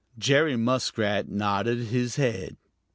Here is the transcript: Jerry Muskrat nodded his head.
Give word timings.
Jerry 0.17 0.55
Muskrat 0.55 1.29
nodded 1.29 1.77
his 1.89 2.15
head. 2.15 2.57